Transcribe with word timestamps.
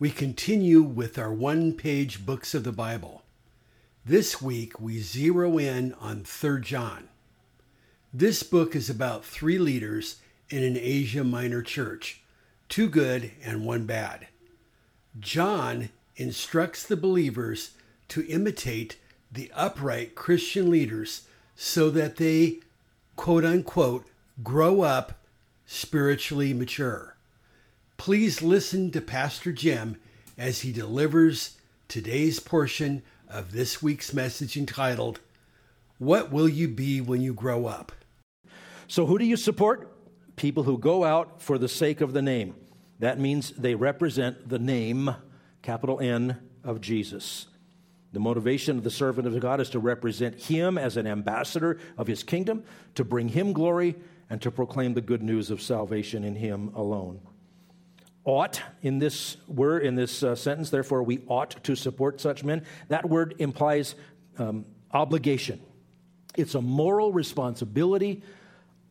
we 0.00 0.10
continue 0.10 0.80
with 0.80 1.18
our 1.18 1.32
one 1.32 1.72
page 1.72 2.24
books 2.24 2.54
of 2.54 2.62
the 2.62 2.70
Bible. 2.70 3.24
This 4.04 4.40
week, 4.40 4.78
we 4.80 5.00
zero 5.00 5.58
in 5.58 5.92
on 5.94 6.22
3 6.22 6.60
John. 6.60 7.08
This 8.14 8.44
book 8.44 8.76
is 8.76 8.88
about 8.88 9.24
three 9.24 9.58
leaders 9.58 10.20
in 10.50 10.62
an 10.62 10.76
Asia 10.76 11.24
Minor 11.24 11.62
church 11.62 12.22
two 12.68 12.88
good 12.88 13.32
and 13.42 13.64
one 13.64 13.86
bad. 13.86 14.28
John 15.18 15.88
instructs 16.16 16.86
the 16.86 16.96
believers 16.96 17.72
to 18.08 18.26
imitate 18.28 18.98
the 19.32 19.50
upright 19.54 20.14
Christian 20.14 20.70
leaders 20.70 21.26
so 21.56 21.90
that 21.90 22.16
they, 22.16 22.60
quote 23.16 23.44
unquote, 23.44 24.06
grow 24.44 24.82
up 24.82 25.24
spiritually 25.66 26.54
mature. 26.54 27.17
Please 27.98 28.42
listen 28.42 28.92
to 28.92 29.00
Pastor 29.00 29.52
Jim 29.52 29.96
as 30.38 30.60
he 30.60 30.72
delivers 30.72 31.58
today's 31.88 32.38
portion 32.38 33.02
of 33.28 33.50
this 33.50 33.82
week's 33.82 34.14
message 34.14 34.56
entitled, 34.56 35.18
What 35.98 36.30
Will 36.30 36.48
You 36.48 36.68
Be 36.68 37.00
When 37.00 37.20
You 37.20 37.34
Grow 37.34 37.66
Up? 37.66 37.90
So, 38.86 39.04
who 39.04 39.18
do 39.18 39.24
you 39.24 39.36
support? 39.36 39.92
People 40.36 40.62
who 40.62 40.78
go 40.78 41.04
out 41.04 41.42
for 41.42 41.58
the 41.58 41.68
sake 41.68 42.00
of 42.00 42.12
the 42.12 42.22
name. 42.22 42.54
That 43.00 43.18
means 43.18 43.50
they 43.50 43.74
represent 43.74 44.48
the 44.48 44.60
name, 44.60 45.14
capital 45.60 46.00
N, 46.00 46.38
of 46.62 46.80
Jesus. 46.80 47.46
The 48.12 48.20
motivation 48.20 48.78
of 48.78 48.84
the 48.84 48.90
servant 48.90 49.26
of 49.26 49.38
God 49.40 49.60
is 49.60 49.70
to 49.70 49.80
represent 49.80 50.36
him 50.36 50.78
as 50.78 50.96
an 50.96 51.08
ambassador 51.08 51.78
of 51.98 52.06
his 52.06 52.22
kingdom, 52.22 52.62
to 52.94 53.04
bring 53.04 53.28
him 53.28 53.52
glory, 53.52 53.96
and 54.30 54.40
to 54.42 54.52
proclaim 54.52 54.94
the 54.94 55.00
good 55.00 55.22
news 55.22 55.50
of 55.50 55.60
salvation 55.60 56.22
in 56.22 56.36
him 56.36 56.70
alone. 56.74 57.20
Ought 58.24 58.60
in 58.82 58.98
this 58.98 59.36
word, 59.46 59.84
in 59.84 59.94
this 59.94 60.22
uh, 60.22 60.34
sentence, 60.34 60.70
therefore, 60.70 61.02
we 61.02 61.20
ought 61.28 61.62
to 61.64 61.74
support 61.74 62.20
such 62.20 62.44
men. 62.44 62.64
That 62.88 63.08
word 63.08 63.34
implies 63.38 63.94
um, 64.38 64.66
obligation. 64.92 65.60
It's 66.36 66.54
a 66.54 66.60
moral 66.60 67.12
responsibility 67.12 68.22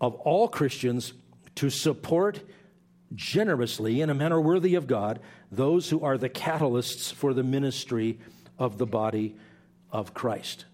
of 0.01 0.15
all 0.15 0.47
Christians 0.47 1.13
to 1.55 1.69
support 1.69 2.41
generously, 3.15 4.01
in 4.01 4.09
a 4.09 4.13
manner 4.13 4.41
worthy 4.41 4.75
of 4.75 4.87
God, 4.87 5.19
those 5.51 5.89
who 5.89 6.01
are 6.03 6.17
the 6.17 6.29
catalysts 6.29 7.13
for 7.13 7.33
the 7.33 7.43
ministry 7.43 8.19
of 8.59 8.77
the 8.77 8.85
body 8.85 9.35
of 9.91 10.13
Christ. 10.13 10.65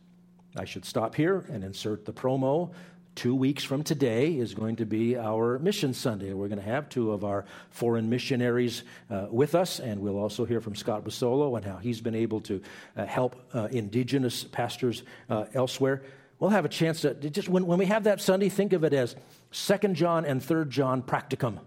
I 0.55 0.65
should 0.65 0.85
stop 0.85 1.15
here 1.15 1.45
and 1.51 1.63
insert 1.63 2.05
the 2.05 2.13
promo. 2.13 2.71
Two 3.15 3.35
weeks 3.35 3.63
from 3.63 3.83
today 3.83 4.31
is 4.31 4.55
going 4.55 4.77
to 4.77 4.85
be 4.85 5.15
our 5.15 5.59
Mission 5.59 5.93
Sunday. 5.93 6.33
We're 6.33 6.47
going 6.47 6.59
to 6.59 6.65
have 6.65 6.89
two 6.89 7.11
of 7.11 7.23
our 7.23 7.45
foreign 7.69 8.09
missionaries 8.09 8.83
uh, 9.11 9.27
with 9.29 9.53
us, 9.53 9.79
and 9.79 10.01
we'll 10.01 10.17
also 10.17 10.45
hear 10.45 10.59
from 10.59 10.75
Scott 10.75 11.03
Basolo 11.03 11.55
and 11.55 11.63
how 11.63 11.77
he's 11.77 12.01
been 12.01 12.15
able 12.15 12.41
to 12.41 12.61
uh, 12.97 13.05
help 13.05 13.35
uh, 13.53 13.67
indigenous 13.71 14.43
pastors 14.43 15.03
uh, 15.29 15.45
elsewhere. 15.53 16.01
We'll 16.39 16.49
have 16.49 16.65
a 16.65 16.69
chance 16.69 17.01
to 17.01 17.13
just, 17.13 17.49
when, 17.49 17.67
when 17.67 17.77
we 17.77 17.85
have 17.85 18.05
that 18.05 18.19
Sunday, 18.19 18.49
think 18.49 18.73
of 18.73 18.83
it 18.83 18.93
as 18.93 19.15
Second 19.51 19.95
John 19.95 20.25
and 20.25 20.41
Third 20.41 20.71
John 20.71 21.03
practicum. 21.03 21.59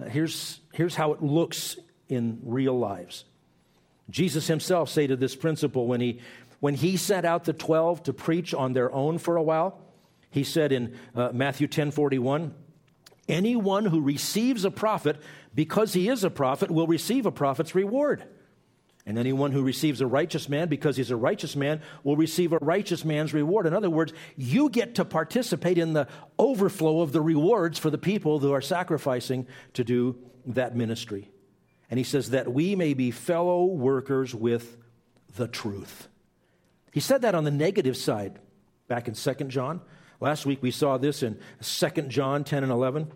Uh, 0.00 0.04
here's, 0.04 0.60
here's 0.72 0.94
how 0.94 1.12
it 1.14 1.20
looks 1.20 1.78
in 2.08 2.38
real 2.44 2.78
lives. 2.78 3.24
Jesus 4.08 4.46
himself 4.46 4.88
stated 4.88 5.18
this 5.18 5.34
principle 5.34 5.88
when 5.88 6.00
he, 6.00 6.20
when 6.60 6.74
he 6.74 6.96
sent 6.96 7.26
out 7.26 7.42
the 7.42 7.52
12 7.52 8.04
to 8.04 8.12
preach 8.12 8.54
on 8.54 8.72
their 8.72 8.92
own 8.92 9.18
for 9.18 9.36
a 9.36 9.42
while. 9.42 9.80
He 10.36 10.44
said 10.44 10.70
in 10.70 10.94
uh, 11.14 11.30
Matthew 11.32 11.66
10 11.66 11.92
41, 11.92 12.54
anyone 13.26 13.86
who 13.86 14.02
receives 14.02 14.66
a 14.66 14.70
prophet 14.70 15.16
because 15.54 15.94
he 15.94 16.10
is 16.10 16.24
a 16.24 16.30
prophet 16.30 16.70
will 16.70 16.86
receive 16.86 17.24
a 17.24 17.32
prophet's 17.32 17.74
reward. 17.74 18.22
And 19.06 19.16
anyone 19.16 19.52
who 19.52 19.62
receives 19.62 20.02
a 20.02 20.06
righteous 20.06 20.46
man 20.46 20.68
because 20.68 20.98
he's 20.98 21.10
a 21.10 21.16
righteous 21.16 21.56
man 21.56 21.80
will 22.04 22.16
receive 22.16 22.52
a 22.52 22.58
righteous 22.58 23.02
man's 23.02 23.32
reward. 23.32 23.66
In 23.66 23.72
other 23.72 23.88
words, 23.88 24.12
you 24.36 24.68
get 24.68 24.96
to 24.96 25.06
participate 25.06 25.78
in 25.78 25.94
the 25.94 26.06
overflow 26.38 27.00
of 27.00 27.12
the 27.12 27.22
rewards 27.22 27.78
for 27.78 27.88
the 27.88 27.96
people 27.96 28.38
who 28.38 28.52
are 28.52 28.60
sacrificing 28.60 29.46
to 29.72 29.84
do 29.84 30.18
that 30.44 30.76
ministry. 30.76 31.30
And 31.90 31.96
he 31.96 32.04
says 32.04 32.28
that 32.30 32.52
we 32.52 32.76
may 32.76 32.92
be 32.92 33.10
fellow 33.10 33.64
workers 33.64 34.34
with 34.34 34.76
the 35.34 35.48
truth. 35.48 36.08
He 36.92 37.00
said 37.00 37.22
that 37.22 37.34
on 37.34 37.44
the 37.44 37.50
negative 37.50 37.96
side 37.96 38.38
back 38.86 39.08
in 39.08 39.14
2 39.14 39.34
John. 39.44 39.80
Last 40.20 40.46
week 40.46 40.62
we 40.62 40.70
saw 40.70 40.96
this 40.96 41.22
in 41.22 41.38
2 41.62 42.02
John 42.02 42.44
10 42.44 42.62
and 42.62 42.72
11. 42.72 43.12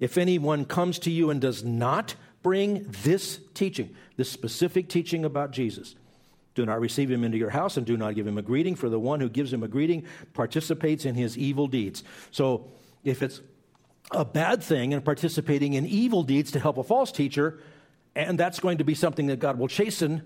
If 0.00 0.18
anyone 0.18 0.64
comes 0.64 0.98
to 1.00 1.10
you 1.10 1.30
and 1.30 1.40
does 1.40 1.62
not 1.62 2.14
bring 2.42 2.84
this 3.04 3.38
teaching, 3.54 3.94
this 4.16 4.30
specific 4.30 4.88
teaching 4.88 5.24
about 5.24 5.52
Jesus. 5.52 5.94
Do 6.54 6.66
not 6.66 6.80
receive 6.80 7.10
him 7.10 7.24
into 7.24 7.38
your 7.38 7.50
house 7.50 7.76
and 7.76 7.86
do 7.86 7.96
not 7.96 8.14
give 8.14 8.26
him 8.26 8.36
a 8.36 8.42
greeting, 8.42 8.74
for 8.74 8.88
the 8.88 8.98
one 8.98 9.20
who 9.20 9.28
gives 9.28 9.52
him 9.52 9.62
a 9.62 9.68
greeting 9.68 10.04
participates 10.34 11.04
in 11.04 11.14
his 11.14 11.38
evil 11.38 11.66
deeds. 11.66 12.04
So, 12.30 12.68
if 13.04 13.22
it's 13.22 13.40
a 14.10 14.24
bad 14.24 14.62
thing 14.62 14.92
and 14.92 15.04
participating 15.04 15.74
in 15.74 15.86
evil 15.86 16.22
deeds 16.22 16.50
to 16.52 16.60
help 16.60 16.76
a 16.76 16.82
false 16.82 17.10
teacher, 17.10 17.60
and 18.14 18.38
that's 18.38 18.60
going 18.60 18.78
to 18.78 18.84
be 18.84 18.94
something 18.94 19.28
that 19.28 19.38
God 19.38 19.58
will 19.58 19.68
chasten, 19.68 20.22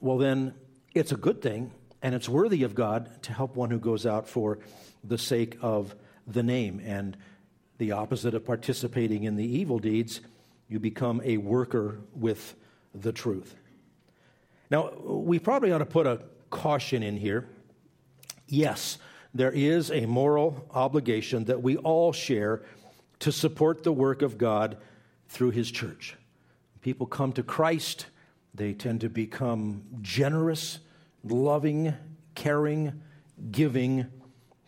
well, 0.00 0.18
then 0.18 0.54
it's 0.94 1.12
a 1.12 1.16
good 1.16 1.40
thing 1.40 1.72
and 2.02 2.14
it's 2.14 2.28
worthy 2.28 2.64
of 2.64 2.74
God 2.74 3.22
to 3.22 3.32
help 3.32 3.56
one 3.56 3.70
who 3.70 3.78
goes 3.78 4.04
out 4.04 4.28
for 4.28 4.58
the 5.04 5.18
sake 5.18 5.56
of 5.60 5.94
the 6.26 6.42
name. 6.42 6.80
And 6.84 7.16
the 7.78 7.92
opposite 7.92 8.34
of 8.34 8.44
participating 8.44 9.24
in 9.24 9.36
the 9.36 9.44
evil 9.44 9.78
deeds 9.78 10.20
you 10.68 10.78
become 10.80 11.20
a 11.24 11.36
worker 11.36 11.98
with 12.14 12.54
the 12.94 13.12
truth. 13.12 13.54
Now, 14.70 14.92
we 15.04 15.38
probably 15.38 15.72
ought 15.72 15.78
to 15.78 15.86
put 15.86 16.06
a 16.06 16.20
caution 16.50 17.02
in 17.02 17.16
here. 17.16 17.46
Yes, 18.48 18.98
there 19.34 19.52
is 19.52 19.90
a 19.90 20.06
moral 20.06 20.66
obligation 20.72 21.44
that 21.44 21.62
we 21.62 21.76
all 21.76 22.12
share 22.12 22.62
to 23.20 23.32
support 23.32 23.82
the 23.82 23.92
work 23.92 24.22
of 24.22 24.38
God 24.38 24.78
through 25.28 25.50
His 25.50 25.70
church. 25.70 26.16
People 26.80 27.06
come 27.06 27.32
to 27.32 27.42
Christ, 27.42 28.06
they 28.54 28.72
tend 28.72 29.00
to 29.00 29.08
become 29.08 29.82
generous, 30.00 30.78
loving, 31.24 31.94
caring, 32.34 33.02
giving 33.50 34.06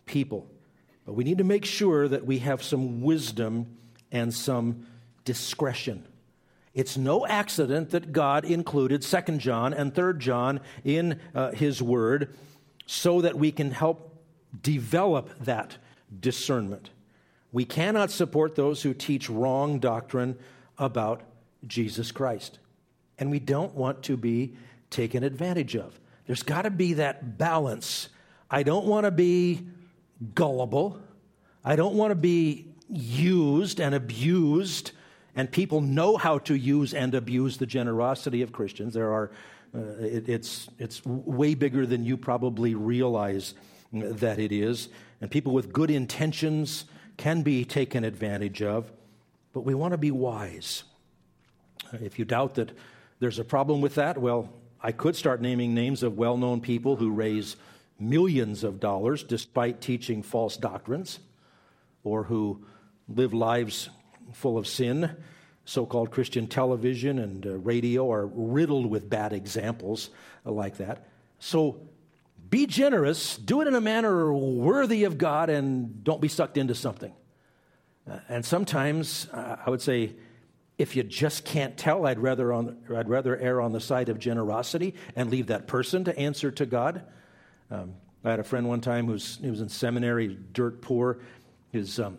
people. 0.07 0.49
But 1.05 1.13
we 1.13 1.23
need 1.23 1.37
to 1.37 1.43
make 1.43 1.65
sure 1.65 2.07
that 2.07 2.25
we 2.25 2.39
have 2.39 2.63
some 2.63 3.01
wisdom 3.01 3.77
and 4.11 4.33
some 4.33 4.87
discretion. 5.23 6.05
It's 6.73 6.97
no 6.97 7.25
accident 7.25 7.91
that 7.91 8.11
God 8.11 8.45
included 8.45 9.01
2 9.01 9.37
John 9.37 9.73
and 9.73 9.93
3 9.93 10.17
John 10.19 10.59
in 10.83 11.19
uh, 11.33 11.51
His 11.51 11.81
Word 11.81 12.35
so 12.85 13.21
that 13.21 13.37
we 13.37 13.51
can 13.51 13.71
help 13.71 14.15
develop 14.61 15.29
that 15.39 15.77
discernment. 16.19 16.89
We 17.51 17.65
cannot 17.65 18.11
support 18.11 18.55
those 18.55 18.83
who 18.83 18.93
teach 18.93 19.29
wrong 19.29 19.79
doctrine 19.79 20.37
about 20.77 21.21
Jesus 21.65 22.11
Christ. 22.11 22.59
And 23.17 23.31
we 23.31 23.39
don't 23.39 23.73
want 23.73 24.03
to 24.03 24.17
be 24.17 24.55
taken 24.89 25.23
advantage 25.23 25.75
of. 25.75 25.99
There's 26.27 26.43
got 26.43 26.63
to 26.63 26.69
be 26.69 26.93
that 26.93 27.37
balance. 27.37 28.09
I 28.51 28.63
don't 28.63 28.85
want 28.85 29.05
to 29.05 29.11
be 29.11 29.65
gullible. 30.33 30.99
I 31.63 31.75
don't 31.75 31.95
want 31.95 32.11
to 32.11 32.15
be 32.15 32.67
used 32.89 33.79
and 33.79 33.93
abused 33.93 34.91
and 35.37 35.51
people 35.51 35.81
know 35.81 36.17
how 36.17 36.39
to 36.39 36.55
use 36.55 36.95
and 36.95 37.13
abuse 37.13 37.57
the 37.57 37.67
generosity 37.67 38.41
of 38.41 38.51
Christians. 38.51 38.95
There 38.95 39.13
are, 39.13 39.31
uh, 39.73 39.79
it, 39.99 40.27
it's, 40.27 40.67
it's 40.79 41.05
way 41.05 41.53
bigger 41.53 41.85
than 41.85 42.03
you 42.03 42.17
probably 42.17 42.73
realize 42.73 43.53
that 43.93 44.39
it 44.39 44.51
is. 44.51 44.89
And 45.21 45.29
people 45.29 45.53
with 45.53 45.71
good 45.71 45.91
intentions 45.91 46.85
can 47.17 47.43
be 47.43 47.63
taken 47.63 48.03
advantage 48.03 48.63
of, 48.63 48.91
but 49.53 49.61
we 49.61 49.75
want 49.75 49.91
to 49.91 49.97
be 49.97 50.09
wise. 50.09 50.83
If 51.93 52.17
you 52.17 52.25
doubt 52.25 52.55
that 52.55 52.71
there's 53.19 53.37
a 53.37 53.45
problem 53.45 53.79
with 53.79 53.93
that, 53.95 54.17
well, 54.17 54.49
I 54.81 54.91
could 54.91 55.15
start 55.15 55.39
naming 55.39 55.75
names 55.75 56.01
of 56.01 56.17
well 56.17 56.37
known 56.37 56.61
people 56.61 56.95
who 56.95 57.11
raise 57.11 57.57
millions 57.99 58.63
of 58.63 58.79
dollars 58.79 59.23
despite 59.23 59.81
teaching 59.81 60.21
false 60.21 60.57
doctrines 60.57 61.19
or 62.03 62.23
who 62.23 62.65
live 63.07 63.33
lives 63.33 63.89
full 64.33 64.57
of 64.57 64.67
sin 64.67 65.15
so 65.67 65.85
called 65.85 66.11
Christian 66.11 66.47
television 66.47 67.19
and 67.19 67.45
uh, 67.45 67.57
radio 67.57 68.09
are 68.09 68.25
riddled 68.25 68.85
with 68.85 69.09
bad 69.09 69.33
examples 69.33 70.09
like 70.45 70.77
that. 70.77 71.09
So 71.39 71.81
be 72.49 72.65
generous, 72.65 73.35
do 73.35 73.59
it 73.59 73.67
in 73.67 73.75
a 73.75 73.81
manner 73.81 74.33
worthy 74.33 75.03
of 75.03 75.17
God, 75.17 75.49
and 75.49 76.05
don't 76.05 76.21
be 76.21 76.29
sucked 76.29 76.57
into 76.57 76.73
something. 76.73 77.13
Uh, 78.09 78.19
and 78.29 78.45
sometimes 78.45 79.27
uh, 79.33 79.57
I 79.65 79.69
would 79.69 79.81
say, 79.81 80.15
if 80.77 80.95
you 80.95 81.03
just 81.03 81.43
can't 81.43 81.75
tell, 81.75 82.07
I'd 82.07 82.19
rather, 82.19 82.53
on, 82.53 82.77
I'd 82.95 83.09
rather 83.09 83.35
err 83.35 83.59
on 83.59 83.73
the 83.73 83.81
side 83.81 84.07
of 84.07 84.19
generosity 84.19 84.95
and 85.17 85.29
leave 85.29 85.47
that 85.47 85.67
person 85.67 86.05
to 86.05 86.17
answer 86.17 86.49
to 86.51 86.65
God. 86.65 87.03
Um, 87.69 87.93
I 88.23 88.31
had 88.31 88.39
a 88.39 88.43
friend 88.43 88.67
one 88.67 88.81
time 88.81 89.07
who's 89.07 89.37
he 89.41 89.49
was 89.49 89.61
in 89.61 89.69
seminary, 89.69 90.37
dirt 90.53 90.81
poor. 90.81 91.19
His 91.71 91.99
um, 91.99 92.17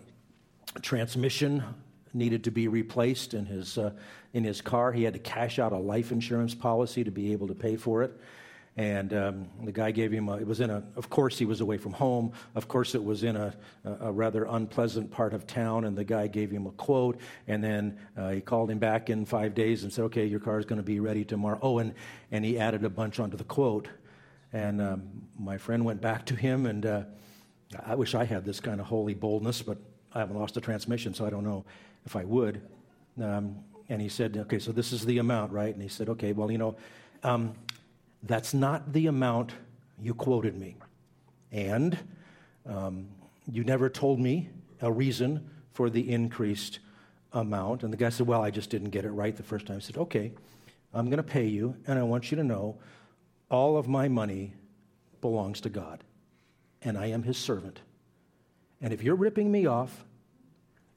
transmission 0.83 1.63
needed 2.15 2.45
to 2.45 2.51
be 2.51 2.69
replaced 2.69 3.35
in 3.35 3.47
his, 3.47 3.79
uh, 3.79 3.93
in 4.33 4.45
his 4.45 4.61
car. 4.61 4.93
He 4.93 5.05
had 5.05 5.15
to 5.15 5.21
cash 5.21 5.59
out 5.59 5.73
a 5.73 5.79
life 5.79 6.13
insurance 6.13 6.55
policy 6.55 7.05
to 7.05 7.11
be 7.11 7.33
able 7.33 7.49
to 7.49 7.55
pay 7.55 7.77
for 7.77 8.03
it. 8.03 8.19
And 8.77 9.13
um, 9.13 9.49
the 9.65 9.73
guy 9.73 9.91
gave 9.91 10.13
him, 10.13 10.29
a, 10.29 10.37
it 10.37 10.47
was 10.47 10.61
in 10.61 10.71
a, 10.71 10.85
of 10.95 11.11
course, 11.11 11.37
he 11.37 11.45
was 11.45 11.61
away 11.61 11.79
from 11.79 11.93
home. 11.93 12.33
Of 12.55 12.69
course, 12.69 12.95
it 12.95 13.03
was 13.03 13.25
in 13.25 13.35
a, 13.35 13.53
a 13.85 14.13
rather 14.13 14.45
unpleasant 14.45 15.11
part 15.11 15.35
of 15.35 15.49
town. 15.49 15.85
And 15.85 15.99
the 15.99 16.05
guy 16.05 16.29
gave 16.29 16.51
him 16.51 16.67
a 16.67 16.71
quote. 16.71 17.19
And 17.49 17.63
then 17.63 17.99
uh, 18.17 18.31
he 18.31 18.41
called 18.41 18.71
him 18.71 18.79
back 18.79 19.11
in 19.11 19.25
five 19.25 19.55
days 19.55 19.83
and 19.83 19.93
said, 19.93 20.05
okay, 20.05 20.27
your 20.27 20.41
car 20.41 20.61
is 20.61 20.65
going 20.65 20.79
to 20.79 20.85
be 20.85 21.01
ready 21.01 21.25
tomorrow. 21.25 21.59
Oh, 21.61 21.79
and, 21.79 21.93
and 22.31 22.45
he 22.45 22.59
added 22.59 22.85
a 22.85 22.91
bunch 22.91 23.19
onto 23.19 23.37
the 23.37 23.45
quote. 23.45 23.89
And 24.53 24.81
um, 24.81 25.03
my 25.39 25.59
friend 25.59 25.85
went 25.85 26.01
back 26.01 26.25
to 26.27 26.35
him, 26.35 26.67
and 26.67 26.87
uh, 26.87 27.03
I 27.85 27.95
wish 27.95 28.15
I 28.15 28.25
had 28.25 28.45
this 28.45 28.61
kind 28.61 28.81
of 28.81 28.87
holy 28.87 29.15
boldness, 29.15 29.63
but 29.63 29.79
I 30.15 30.21
haven't 30.21 30.39
lost 30.39 30.57
a 30.57 30.61
transmission, 30.61 31.13
so 31.15 31.27
I 31.27 31.31
don't 31.31 31.45
know 31.45 31.65
if 32.07 32.17
I 32.17 32.25
would. 32.25 32.63
Um, 33.21 33.57
and 33.89 34.01
he 34.01 34.09
said, 34.09 34.37
Okay, 34.37 34.59
so 34.59 34.73
this 34.73 34.93
is 34.93 35.05
the 35.05 35.19
amount, 35.19 35.53
right? 35.53 35.73
And 35.73 35.83
he 35.83 35.89
said, 35.89 36.09
Okay, 36.09 36.33
well, 36.33 36.51
you 36.51 36.59
know, 36.59 36.77
um, 37.23 37.55
that's 38.23 38.55
not 38.55 38.93
the 38.93 39.07
amount 39.07 39.53
you 40.01 40.15
quoted 40.15 40.59
me. 40.59 40.77
And 41.53 41.99
um, 42.67 43.09
you 43.51 43.65
never 43.65 43.89
told 43.89 44.21
me 44.21 44.49
a 44.81 44.91
reason 44.91 45.49
for 45.73 45.91
the 45.91 46.11
increased 46.11 46.79
amount. 47.33 47.83
And 47.83 47.93
the 47.93 47.97
guy 47.97 48.09
said, 48.09 48.27
Well, 48.27 48.43
I 48.43 48.51
just 48.51 48.71
didn't 48.71 48.91
get 48.91 49.05
it 49.05 49.11
right 49.11 49.37
the 49.37 49.43
first 49.43 49.67
time. 49.67 49.77
I 49.77 49.81
said, 49.81 49.97
Okay, 49.99 50.33
I'm 50.95 51.07
going 51.07 51.19
to 51.19 51.23
pay 51.23 51.47
you, 51.47 51.77
and 51.87 51.99
I 51.99 52.03
want 52.03 52.31
you 52.31 52.37
to 52.37 52.45
know 52.45 52.79
all 53.51 53.77
of 53.77 53.89
my 53.89 54.09
money 54.09 54.53
belongs 55.21 55.61
to 55.63 55.69
God, 55.69 56.05
and 56.83 56.97
I 56.97 57.07
am 57.07 57.23
his 57.23 57.39
servant. 57.39 57.81
And 58.81 58.93
if 58.93 59.03
you're 59.03 59.17
ripping 59.17 59.51
me 59.51 59.67
off, 59.67 60.05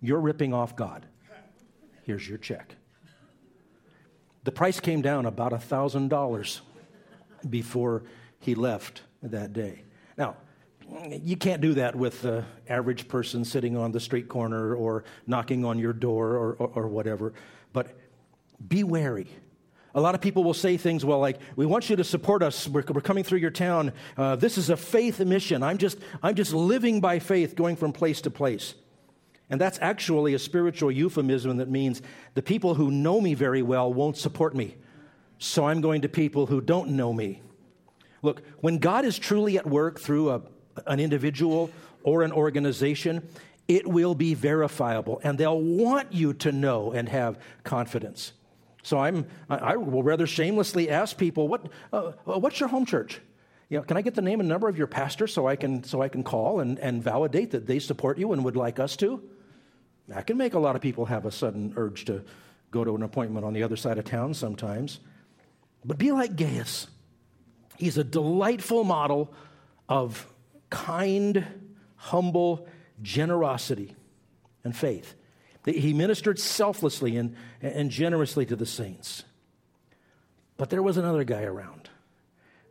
you're 0.01 0.19
ripping 0.19 0.53
off 0.53 0.75
God. 0.75 1.05
Here's 2.03 2.27
your 2.27 2.37
check. 2.37 2.75
The 4.43 4.51
price 4.51 4.79
came 4.79 5.01
down 5.01 5.25
about 5.25 5.51
$1,000 5.51 6.61
before 7.49 8.03
he 8.39 8.55
left 8.55 9.03
that 9.21 9.53
day. 9.53 9.83
Now, 10.17 10.35
you 11.09 11.37
can't 11.37 11.61
do 11.61 11.75
that 11.75 11.95
with 11.95 12.21
the 12.21 12.43
average 12.67 13.07
person 13.07 13.45
sitting 13.45 13.77
on 13.77 13.91
the 13.91 13.99
street 13.99 14.27
corner 14.27 14.75
or 14.75 15.03
knocking 15.25 15.63
on 15.63 15.79
your 15.79 15.93
door 15.93 16.33
or, 16.33 16.53
or, 16.53 16.71
or 16.75 16.87
whatever, 16.87 17.33
but 17.71 17.95
be 18.67 18.83
wary 18.83 19.27
a 19.93 20.01
lot 20.01 20.15
of 20.15 20.21
people 20.21 20.43
will 20.43 20.53
say 20.53 20.77
things, 20.77 21.03
well, 21.03 21.19
like, 21.19 21.39
we 21.55 21.65
want 21.65 21.89
you 21.89 21.95
to 21.95 22.03
support 22.03 22.43
us. 22.43 22.67
We're, 22.67 22.83
we're 22.87 23.01
coming 23.01 23.23
through 23.23 23.39
your 23.39 23.51
town. 23.51 23.91
Uh, 24.17 24.35
this 24.35 24.57
is 24.57 24.69
a 24.69 24.77
faith 24.77 25.19
mission. 25.19 25.63
I'm 25.63 25.77
just, 25.77 25.97
I'm 26.23 26.35
just 26.35 26.53
living 26.53 27.01
by 27.01 27.19
faith, 27.19 27.55
going 27.55 27.75
from 27.75 27.91
place 27.91 28.21
to 28.21 28.31
place. 28.31 28.75
And 29.49 29.59
that's 29.59 29.77
actually 29.81 30.33
a 30.33 30.39
spiritual 30.39 30.91
euphemism 30.91 31.57
that 31.57 31.69
means 31.69 32.01
the 32.35 32.41
people 32.41 32.73
who 32.73 32.89
know 32.89 33.19
me 33.19 33.33
very 33.33 33.61
well 33.61 33.93
won't 33.93 34.15
support 34.15 34.55
me. 34.55 34.75
So 35.39 35.65
I'm 35.65 35.81
going 35.81 36.01
to 36.01 36.09
people 36.09 36.45
who 36.45 36.61
don't 36.61 36.91
know 36.91 37.11
me. 37.11 37.41
Look, 38.21 38.43
when 38.61 38.77
God 38.77 39.03
is 39.03 39.19
truly 39.19 39.57
at 39.57 39.67
work 39.67 39.99
through 39.99 40.29
a, 40.29 40.41
an 40.87 40.99
individual 40.99 41.69
or 42.03 42.23
an 42.23 42.31
organization, 42.31 43.27
it 43.67 43.87
will 43.87 44.15
be 44.15 44.33
verifiable, 44.33 45.19
and 45.23 45.37
they'll 45.37 45.61
want 45.61 46.13
you 46.13 46.33
to 46.33 46.51
know 46.51 46.91
and 46.91 47.09
have 47.09 47.39
confidence. 47.63 48.33
So 48.83 48.97
I'm, 48.97 49.27
I, 49.49 49.75
will 49.75 50.03
rather 50.03 50.25
shamelessly 50.25 50.89
ask 50.89 51.17
people, 51.17 51.47
what, 51.47 51.67
uh, 51.93 52.13
uh, 52.25 52.39
what's 52.39 52.59
your 52.59 52.69
home 52.69 52.85
church? 52.85 53.21
You 53.69 53.77
know, 53.77 53.83
can 53.83 53.95
I 53.95 54.01
get 54.01 54.15
the 54.15 54.21
name 54.21 54.39
and 54.39 54.49
number 54.49 54.67
of 54.67 54.77
your 54.77 54.87
pastor 54.87 55.27
so 55.27 55.47
I 55.47 55.55
can, 55.55 55.83
so 55.83 56.01
I 56.01 56.09
can 56.09 56.23
call 56.23 56.59
and, 56.59 56.79
and 56.79 57.03
validate 57.03 57.51
that 57.51 57.67
they 57.67 57.79
support 57.79 58.17
you 58.17 58.33
and 58.33 58.43
would 58.43 58.55
like 58.55 58.79
us 58.79 58.95
to? 58.97 59.21
That 60.07 60.27
can 60.27 60.37
make 60.37 60.55
a 60.55 60.59
lot 60.59 60.75
of 60.75 60.81
people 60.81 61.05
have 61.05 61.25
a 61.25 61.31
sudden 61.31 61.73
urge 61.77 62.05
to 62.05 62.23
go 62.71 62.83
to 62.83 62.95
an 62.95 63.03
appointment 63.03 63.45
on 63.45 63.53
the 63.53 63.63
other 63.63 63.75
side 63.75 63.97
of 63.97 64.05
town 64.05 64.33
sometimes. 64.33 64.99
But 65.85 65.97
be 65.97 66.11
like 66.11 66.35
Gaius. 66.35 66.87
He's 67.77 67.97
a 67.97 68.03
delightful 68.03 68.83
model 68.83 69.33
of 69.87 70.27
kind, 70.69 71.45
humble 71.95 72.67
generosity 73.01 73.95
and 74.63 74.75
faith. 74.75 75.15
He 75.65 75.93
ministered 75.93 76.39
selflessly 76.39 77.17
and, 77.17 77.35
and 77.61 77.91
generously 77.91 78.45
to 78.47 78.55
the 78.55 78.65
saints. 78.65 79.23
But 80.57 80.69
there 80.69 80.83
was 80.83 80.97
another 80.97 81.23
guy 81.23 81.43
around. 81.43 81.89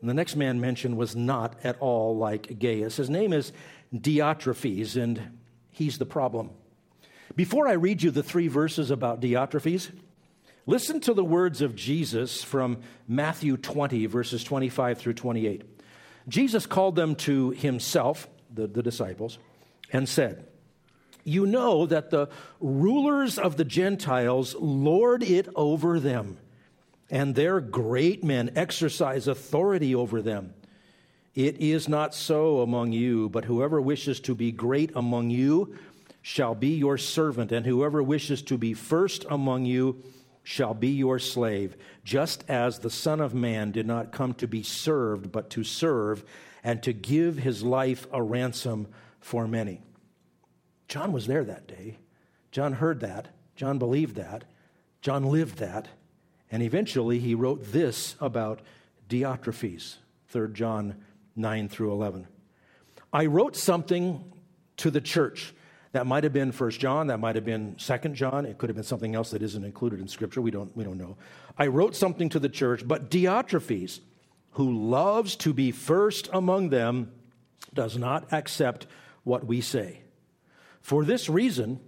And 0.00 0.08
the 0.08 0.14
next 0.14 0.34
man 0.34 0.60
mentioned 0.60 0.96
was 0.96 1.14
not 1.14 1.56
at 1.62 1.76
all 1.80 2.16
like 2.16 2.58
Gaius. 2.58 2.96
His 2.96 3.10
name 3.10 3.32
is 3.32 3.52
Diotrephes, 3.94 5.00
and 5.00 5.38
he's 5.70 5.98
the 5.98 6.06
problem. 6.06 6.50
Before 7.36 7.68
I 7.68 7.72
read 7.72 8.02
you 8.02 8.10
the 8.10 8.22
three 8.22 8.48
verses 8.48 8.90
about 8.90 9.20
Diotrephes, 9.20 9.90
listen 10.66 11.00
to 11.00 11.14
the 11.14 11.24
words 11.24 11.60
of 11.60 11.76
Jesus 11.76 12.42
from 12.42 12.78
Matthew 13.06 13.56
20, 13.56 14.06
verses 14.06 14.42
25 14.42 14.98
through 14.98 15.14
28. 15.14 15.62
Jesus 16.28 16.66
called 16.66 16.96
them 16.96 17.14
to 17.16 17.50
himself, 17.50 18.28
the, 18.52 18.66
the 18.66 18.82
disciples, 18.82 19.38
and 19.92 20.08
said, 20.08 20.46
you 21.24 21.46
know 21.46 21.86
that 21.86 22.10
the 22.10 22.28
rulers 22.60 23.38
of 23.38 23.56
the 23.56 23.64
Gentiles 23.64 24.54
lord 24.54 25.22
it 25.22 25.48
over 25.54 26.00
them, 26.00 26.38
and 27.10 27.34
their 27.34 27.60
great 27.60 28.22
men 28.24 28.50
exercise 28.56 29.28
authority 29.28 29.94
over 29.94 30.22
them. 30.22 30.54
It 31.34 31.58
is 31.60 31.88
not 31.88 32.14
so 32.14 32.60
among 32.60 32.92
you, 32.92 33.28
but 33.28 33.44
whoever 33.44 33.80
wishes 33.80 34.20
to 34.20 34.34
be 34.34 34.50
great 34.50 34.90
among 34.94 35.30
you 35.30 35.76
shall 36.22 36.54
be 36.54 36.68
your 36.68 36.98
servant, 36.98 37.52
and 37.52 37.64
whoever 37.64 38.02
wishes 38.02 38.42
to 38.42 38.58
be 38.58 38.74
first 38.74 39.24
among 39.30 39.64
you 39.64 40.02
shall 40.42 40.74
be 40.74 40.88
your 40.88 41.18
slave, 41.18 41.76
just 42.04 42.44
as 42.48 42.78
the 42.78 42.90
Son 42.90 43.20
of 43.20 43.34
Man 43.34 43.70
did 43.70 43.86
not 43.86 44.10
come 44.12 44.34
to 44.34 44.48
be 44.48 44.62
served, 44.62 45.30
but 45.30 45.50
to 45.50 45.62
serve, 45.62 46.24
and 46.64 46.82
to 46.82 46.92
give 46.92 47.38
his 47.38 47.62
life 47.62 48.06
a 48.12 48.22
ransom 48.22 48.88
for 49.20 49.46
many. 49.46 49.80
John 50.90 51.12
was 51.12 51.28
there 51.28 51.44
that 51.44 51.68
day. 51.68 51.98
John 52.50 52.72
heard 52.74 52.98
that. 53.00 53.28
John 53.54 53.78
believed 53.78 54.16
that. 54.16 54.42
John 55.00 55.24
lived 55.24 55.58
that. 55.58 55.86
And 56.50 56.64
eventually 56.64 57.20
he 57.20 57.36
wrote 57.36 57.70
this 57.70 58.16
about 58.20 58.60
Diotrephes, 59.08 59.98
3 60.30 60.52
John 60.52 60.96
9 61.36 61.68
through 61.68 61.92
11. 61.92 62.26
I 63.12 63.26
wrote 63.26 63.54
something 63.54 64.32
to 64.78 64.90
the 64.90 65.00
church. 65.00 65.54
That 65.92 66.08
might 66.08 66.24
have 66.24 66.32
been 66.32 66.50
1 66.50 66.70
John, 66.72 67.06
that 67.06 67.18
might 67.18 67.36
have 67.36 67.44
been 67.44 67.76
2 67.76 68.08
John, 68.08 68.44
it 68.44 68.58
could 68.58 68.68
have 68.68 68.76
been 68.76 68.84
something 68.84 69.14
else 69.14 69.30
that 69.30 69.42
isn't 69.42 69.64
included 69.64 70.00
in 70.00 70.08
Scripture. 70.08 70.40
We 70.40 70.50
don't, 70.50 70.76
we 70.76 70.82
don't 70.82 70.98
know. 70.98 71.16
I 71.56 71.68
wrote 71.68 71.94
something 71.94 72.28
to 72.30 72.40
the 72.40 72.48
church, 72.48 72.86
but 72.86 73.10
Diotrephes, 73.10 74.00
who 74.52 74.88
loves 74.88 75.36
to 75.36 75.52
be 75.52 75.70
first 75.70 76.28
among 76.32 76.70
them, 76.70 77.12
does 77.74 77.96
not 77.96 78.32
accept 78.32 78.88
what 79.22 79.46
we 79.46 79.60
say. 79.60 80.00
For 80.80 81.04
this 81.04 81.28
reason, 81.28 81.80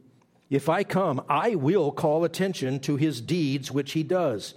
if 0.51 0.69
I 0.69 0.85
come, 0.85 1.23
I 1.29 1.55
will 1.55 1.91
call 1.93 2.25
attention 2.25 2.79
to 2.81 2.97
his 2.97 3.21
deeds 3.21 3.73
which 3.73 3.93
he 3.93 4.03
does, 4.03 4.55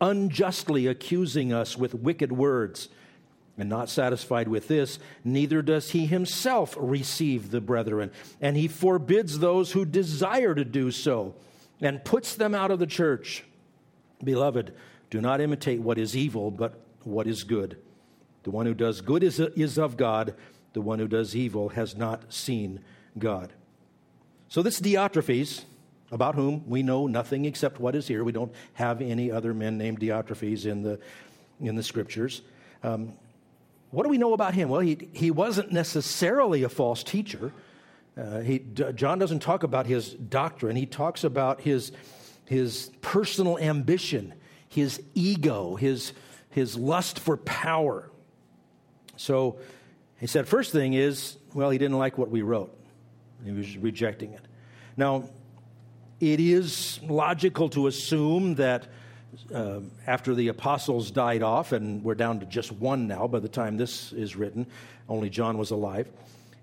unjustly 0.00 0.86
accusing 0.86 1.52
us 1.52 1.76
with 1.76 1.94
wicked 1.94 2.32
words. 2.32 2.88
And 3.56 3.68
not 3.68 3.88
satisfied 3.88 4.48
with 4.48 4.68
this, 4.68 4.98
neither 5.24 5.62
does 5.62 5.90
he 5.90 6.06
himself 6.06 6.76
receive 6.78 7.50
the 7.50 7.60
brethren, 7.60 8.10
and 8.40 8.56
he 8.56 8.68
forbids 8.68 9.38
those 9.38 9.72
who 9.72 9.84
desire 9.84 10.54
to 10.54 10.64
do 10.64 10.90
so, 10.90 11.34
and 11.80 12.04
puts 12.04 12.34
them 12.34 12.54
out 12.54 12.70
of 12.70 12.78
the 12.78 12.86
church. 12.86 13.44
Beloved, 14.24 14.74
do 15.10 15.20
not 15.20 15.40
imitate 15.40 15.80
what 15.80 15.98
is 15.98 16.16
evil, 16.16 16.50
but 16.50 16.80
what 17.04 17.26
is 17.26 17.44
good. 17.44 17.76
The 18.42 18.50
one 18.50 18.66
who 18.66 18.74
does 18.74 19.00
good 19.00 19.22
is, 19.22 19.38
is 19.38 19.78
of 19.78 19.96
God, 19.96 20.34
the 20.72 20.80
one 20.80 20.98
who 20.98 21.08
does 21.08 21.36
evil 21.36 21.70
has 21.70 21.96
not 21.96 22.32
seen 22.32 22.80
God. 23.18 23.52
So, 24.52 24.60
this 24.60 24.82
Diotrephes, 24.82 25.64
about 26.10 26.34
whom 26.34 26.68
we 26.68 26.82
know 26.82 27.06
nothing 27.06 27.46
except 27.46 27.80
what 27.80 27.94
is 27.94 28.06
here, 28.06 28.22
we 28.22 28.32
don't 28.32 28.52
have 28.74 29.00
any 29.00 29.30
other 29.30 29.54
men 29.54 29.78
named 29.78 29.98
Diotrephes 29.98 30.66
in 30.66 30.82
the, 30.82 31.00
in 31.58 31.74
the 31.74 31.82
scriptures. 31.82 32.42
Um, 32.82 33.14
what 33.92 34.02
do 34.02 34.10
we 34.10 34.18
know 34.18 34.34
about 34.34 34.52
him? 34.52 34.68
Well, 34.68 34.82
he, 34.82 35.08
he 35.14 35.30
wasn't 35.30 35.72
necessarily 35.72 36.64
a 36.64 36.68
false 36.68 37.02
teacher. 37.02 37.50
Uh, 38.14 38.40
he, 38.40 38.58
John 38.94 39.18
doesn't 39.18 39.40
talk 39.40 39.62
about 39.62 39.86
his 39.86 40.10
doctrine, 40.12 40.76
he 40.76 40.84
talks 40.84 41.24
about 41.24 41.62
his, 41.62 41.90
his 42.44 42.90
personal 43.00 43.56
ambition, 43.56 44.34
his 44.68 45.00
ego, 45.14 45.76
his, 45.76 46.12
his 46.50 46.76
lust 46.76 47.18
for 47.18 47.38
power. 47.38 48.10
So 49.16 49.60
he 50.20 50.26
said, 50.26 50.46
first 50.46 50.72
thing 50.72 50.92
is, 50.92 51.38
well, 51.54 51.70
he 51.70 51.78
didn't 51.78 51.96
like 51.96 52.18
what 52.18 52.28
we 52.28 52.42
wrote. 52.42 52.80
He 53.44 53.50
was 53.52 53.76
rejecting 53.76 54.32
it. 54.32 54.42
Now, 54.96 55.24
it 56.20 56.38
is 56.38 57.00
logical 57.02 57.68
to 57.70 57.86
assume 57.88 58.54
that 58.56 58.86
uh, 59.52 59.80
after 60.06 60.34
the 60.34 60.48
apostles 60.48 61.10
died 61.10 61.42
off, 61.42 61.72
and 61.72 62.04
we're 62.04 62.14
down 62.14 62.40
to 62.40 62.46
just 62.46 62.70
one 62.72 63.06
now 63.06 63.26
by 63.26 63.40
the 63.40 63.48
time 63.48 63.76
this 63.76 64.12
is 64.12 64.36
written, 64.36 64.66
only 65.08 65.30
John 65.30 65.58
was 65.58 65.70
alive. 65.70 66.08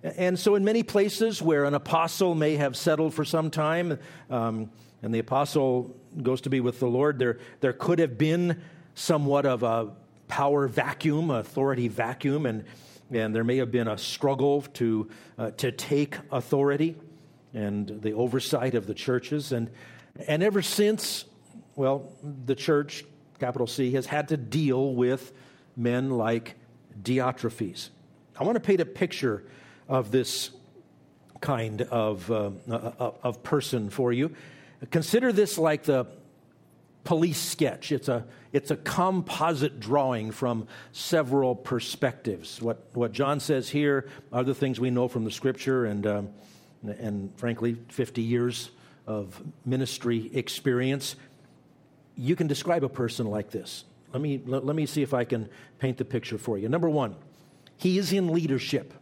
And 0.04 0.40
so, 0.40 0.56
in 0.56 0.64
many 0.64 0.84
places 0.84 1.42
where 1.42 1.66
an 1.66 1.74
apostle 1.74 2.36
may 2.36 2.56
have 2.56 2.78
settled 2.78 3.14
for 3.14 3.26
some 3.26 3.52
time, 3.52 4.00
um, 4.30 4.72
and 5.02 5.14
the 5.14 5.20
apostle 5.20 5.94
goes 6.22 6.42
to 6.42 6.50
be 6.50 6.62
with 6.62 6.80
the 6.80 6.88
Lord, 6.88 7.20
there, 7.20 7.40
there 7.60 7.74
could 7.74 8.00
have 8.00 8.18
been 8.18 8.62
somewhat 8.96 9.46
of 9.46 9.64
a 9.64 9.90
power 10.30 10.68
vacuum, 10.68 11.32
authority 11.32 11.90
vacuum, 11.90 12.46
and, 12.46 12.64
and 13.12 13.36
there 13.36 13.44
may 13.44 13.58
have 13.58 13.72
been 13.72 13.88
a 13.88 13.98
struggle 13.98 14.62
to, 14.62 15.10
uh, 15.38 15.52
to 15.52 15.72
take 15.72 16.18
authority 16.32 16.96
and 17.54 18.02
the 18.02 18.14
oversight 18.14 18.76
of 18.76 18.86
the 18.86 18.94
churches. 18.94 19.52
And, 19.52 19.70
and 20.28 20.44
ever 20.44 20.62
since, 20.62 21.26
well, 21.76 22.12
the 22.46 22.56
church, 22.56 23.04
capital 23.40 23.68
C, 23.68 23.92
has 23.94 24.06
had 24.06 24.28
to 24.30 24.38
deal 24.38 24.94
with 24.94 25.32
men 25.76 26.12
like 26.12 26.56
Diotrephes. 27.02 27.90
I 28.38 28.44
want 28.44 28.56
to 28.56 28.62
paint 28.62 28.82
a 28.82 28.86
picture 28.86 29.44
of 29.88 30.12
this 30.12 30.52
kind 31.42 31.82
of, 31.84 32.30
uh, 32.30 32.52
uh, 32.70 33.12
of 33.24 33.44
person 33.44 33.90
for 33.90 34.14
you. 34.14 34.36
Consider 34.92 35.32
this 35.32 35.58
like 35.58 35.84
the 35.84 36.06
police 37.04 37.40
sketch. 37.40 37.92
It's 37.92 38.08
a, 38.08 38.26
it's 38.54 38.72
a 38.72 38.76
composite 38.76 39.80
drawing 39.80 40.32
from 40.32 40.68
several 40.92 41.56
perspectives. 41.56 42.62
What, 42.62 42.86
what 42.94 43.12
John 43.12 43.40
says 43.40 43.70
here 43.70 44.10
are 44.32 44.44
the 44.44 44.56
things 44.56 44.80
we 44.80 44.90
know 44.90 45.08
from 45.08 45.24
the 45.24 45.32
scripture 45.32 45.86
and, 45.86 46.06
um, 46.06 46.30
and 46.84 47.32
frankly, 47.38 47.78
50 47.90 48.22
years 48.22 48.72
of 49.08 49.42
ministry 49.66 50.30
experience. 50.34 51.16
You 52.16 52.36
can 52.36 52.48
describe 52.48 52.84
a 52.84 52.90
person 52.90 53.26
like 53.28 53.50
this. 53.50 53.86
Let 54.14 54.22
me, 54.22 54.42
let, 54.46 54.66
let 54.66 54.76
me 54.76 54.86
see 54.86 55.02
if 55.02 55.14
I 55.14 55.24
can 55.24 55.50
paint 55.80 55.98
the 55.98 56.06
picture 56.06 56.38
for 56.38 56.58
you. 56.58 56.70
Number 56.70 56.90
one, 56.90 57.16
he 57.78 57.98
is 57.98 58.12
in 58.14 58.30
leadership. 58.30 58.94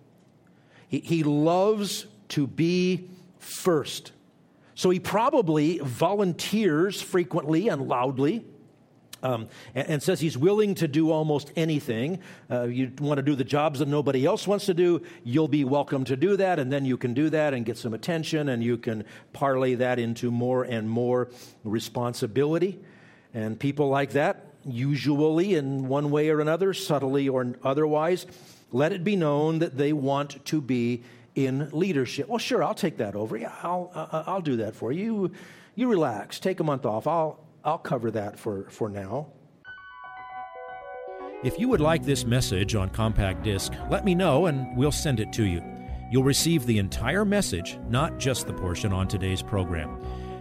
He, 0.88 1.00
he 1.00 1.24
loves 1.24 2.06
to 2.30 2.48
be 2.48 3.10
first. 3.40 4.12
So 4.78 4.92
he 4.92 5.00
probably 5.00 5.80
volunteers 5.80 7.02
frequently 7.02 7.68
and 7.68 7.88
loudly. 7.88 8.46
Um, 9.24 9.48
and, 9.74 9.90
and, 9.90 10.04
says 10.04 10.20
he's 10.20 10.38
willing 10.38 10.76
to 10.76 10.88
do 10.88 11.10
almost 11.10 11.52
anything. 11.56 12.20
Uh, 12.52 12.66
you 12.66 12.92
want 13.00 13.18
to 13.18 13.24
do 13.24 13.34
the 13.34 13.44
jobs 13.44 13.80
that 13.80 13.88
nobody 13.88 14.24
else 14.24 14.46
wants 14.46 14.68
to 14.68 14.76
do, 14.76 15.02
you'll 15.24 15.48
be 15.48 15.66
welcome 15.66 16.06
to 16.06 16.16
do 16.16 16.38
that, 16.38 16.60
and 16.60 16.72
then 16.72 16.86
you 16.86 16.98
can 16.98 17.16
do 17.16 17.32
that 17.32 17.56
and 17.56 17.66
get 17.66 17.80
some 17.80 17.96
attention, 17.96 18.50
and 18.50 18.64
you 18.64 18.78
can 18.78 19.04
parlay 19.34 19.74
that 19.74 19.98
into 19.98 20.30
more 20.30 20.64
and 20.64 20.88
more 20.88 21.32
responsibility. 21.64 22.80
And 23.34 23.60
people 23.60 23.90
like 23.90 24.12
that, 24.12 24.46
usually 24.64 25.56
in 25.56 25.88
one 25.88 26.12
way 26.12 26.30
or 26.30 26.40
another, 26.40 26.76
subtly 26.76 27.28
or 27.28 27.56
otherwise, 27.64 28.28
let 28.72 28.92
it 28.92 29.04
be 29.04 29.16
known 29.16 29.58
that 29.60 29.76
they 29.76 29.94
want 29.94 30.46
to 30.46 30.62
be 30.62 31.02
in 31.38 31.70
leadership. 31.72 32.28
Well, 32.28 32.40
sure, 32.40 32.64
I'll 32.64 32.74
take 32.74 32.98
that 32.98 33.16
over. 33.16 33.38
Yeah, 33.38 33.54
I'll, 33.62 33.92
I'll 34.12 34.42
do 34.42 34.58
that 34.58 34.76
for 34.76 34.92
you. 34.92 35.32
You 35.76 35.88
relax, 35.88 36.40
take 36.40 36.60
a 36.60 36.64
month 36.64 36.84
off. 36.84 37.06
I'll, 37.06 37.40
I'll 37.64 37.78
cover 37.78 38.10
that 38.12 38.40
for, 38.40 38.68
for 38.72 38.90
now. 38.90 39.28
If 41.44 41.60
you 41.60 41.70
would 41.70 41.80
like 41.80 42.04
this 42.04 42.26
message 42.26 42.74
on 42.74 42.90
compact 42.90 43.44
disc, 43.44 43.72
let 43.92 44.04
me 44.04 44.16
know 44.16 44.48
and 44.48 44.76
we'll 44.76 44.92
send 44.92 45.20
it 45.20 45.32
to 45.34 45.44
you. 45.46 45.62
You'll 46.12 46.24
receive 46.24 46.66
the 46.66 46.80
entire 46.80 47.24
message, 47.24 47.78
not 47.88 48.18
just 48.18 48.48
the 48.48 48.54
portion 48.54 48.92
on 48.92 49.08
today's 49.08 49.44
program. 49.44 50.02